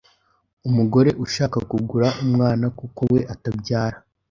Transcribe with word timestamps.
umugore 0.67 1.09
ushaka 1.25 1.57
kugura 1.69 2.07
umwana 2.25 2.65
kuko 2.79 3.01
we 3.13 3.19
atabyara 3.33 3.97